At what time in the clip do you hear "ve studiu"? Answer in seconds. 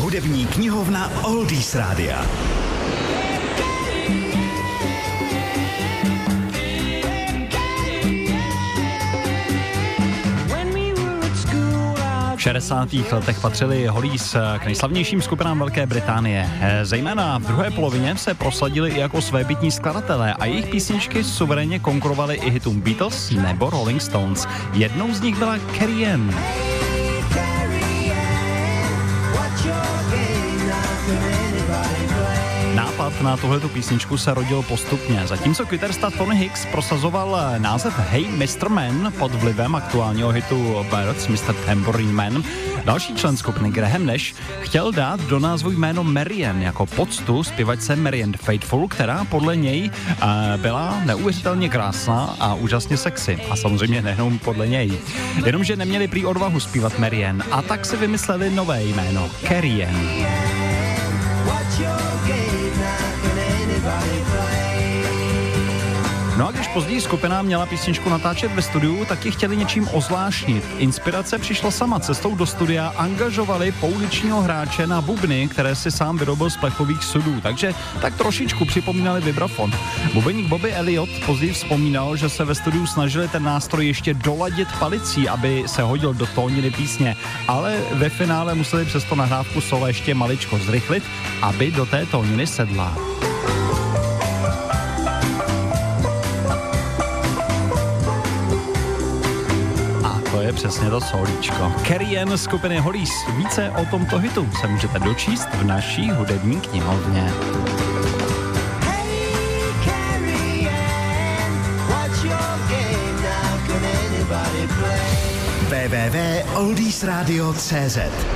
68.52-69.04, 82.44-82.86